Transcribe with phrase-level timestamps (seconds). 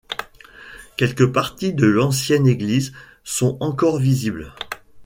[0.97, 2.91] Quelques parties de l'ancienne église
[3.23, 4.51] sont encore visibles.